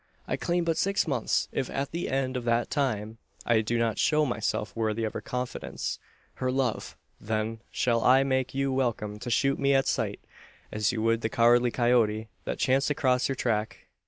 [0.27, 1.47] I claim but six months.
[1.51, 5.21] If at the end of that time I do not show myself worthy of her
[5.21, 5.99] confidence
[6.41, 10.19] her love then shall I make you welcome to shoot me at sight,
[10.71, 13.89] as you would the cowardly coyote, that chanced to cross your track.